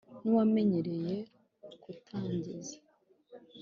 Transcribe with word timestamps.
ni 0.21 0.27
uwamenyereye 0.29 1.15
kutangiza 1.81 2.77